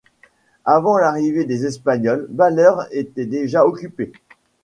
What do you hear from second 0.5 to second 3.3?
Avant l'arrivée des Espagnols, Baler était